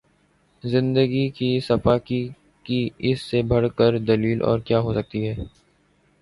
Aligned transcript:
زندگی 0.63 1.27
کی 1.29 1.59
سفاکی 1.59 2.21
کی 2.65 2.79
اس 3.01 3.21
سے 3.21 3.41
بڑھ 3.49 3.67
کر 3.77 3.97
دلیل 4.07 4.41
اور 4.43 4.59
کیا 4.61 4.79
ہوسکتی 4.79 5.27
ہے 5.27 5.35